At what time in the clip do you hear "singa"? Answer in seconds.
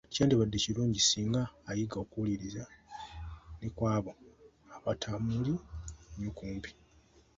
1.01-1.41